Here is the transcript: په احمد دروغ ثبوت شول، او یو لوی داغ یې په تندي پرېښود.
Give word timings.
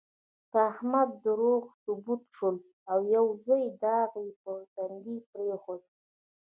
په 0.51 0.57
احمد 0.71 1.09
دروغ 1.25 1.63
ثبوت 1.83 2.21
شول، 2.35 2.55
او 2.91 2.99
یو 3.15 3.25
لوی 3.45 3.63
داغ 3.83 4.11
یې 4.25 4.31
په 4.43 4.51
تندي 4.73 5.17
پرېښود. 5.29 5.81